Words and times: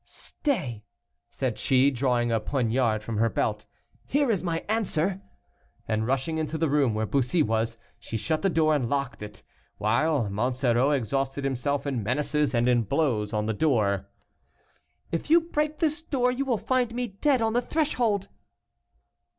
"Stay," 0.03 0.83
said 1.29 1.59
she, 1.59 1.91
drawing 1.91 2.31
a 2.31 2.39
poignard 2.39 3.03
from 3.03 3.17
her 3.17 3.29
belt, 3.29 3.67
"here 4.07 4.31
is 4.31 4.41
my 4.43 4.65
answer." 4.67 5.21
And 5.87 6.07
rushing 6.07 6.39
into 6.39 6.57
the 6.57 6.71
room 6.71 6.95
where 6.95 7.05
Bussy 7.05 7.43
was, 7.43 7.77
she 7.99 8.17
shut 8.17 8.41
the 8.41 8.49
door 8.49 8.73
and 8.73 8.89
locked 8.89 9.21
it, 9.21 9.43
while 9.77 10.27
Monsoreau 10.27 10.89
exhausted 10.89 11.43
himself 11.43 11.85
in 11.85 12.01
menaces 12.01 12.55
and 12.55 12.67
in 12.67 12.81
blows 12.81 13.31
on 13.31 13.45
the 13.45 13.53
door. 13.53 14.09
"If 15.11 15.29
you 15.29 15.39
break 15.39 15.77
this 15.77 16.01
door 16.01 16.31
you 16.31 16.45
will 16.45 16.57
find 16.57 16.95
me 16.95 17.05
dead 17.05 17.39
on 17.39 17.53
the 17.53 17.61
threshold." 17.61 18.27